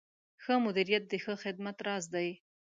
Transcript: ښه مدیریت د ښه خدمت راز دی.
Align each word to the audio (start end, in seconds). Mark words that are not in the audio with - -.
ښه 0.43 0.53
مدیریت 0.65 1.03
د 1.07 1.13
ښه 1.23 1.33
خدمت 1.43 1.77
راز 1.87 2.05
دی. 2.13 2.29